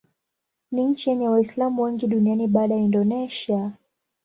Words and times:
Ni 0.71 0.83
nchi 0.83 1.09
yenye 1.09 1.29
Waislamu 1.29 1.81
wengi 1.83 2.07
duniani 2.07 2.47
baada 2.47 2.75
ya 2.75 2.81
Indonesia. 2.81 3.71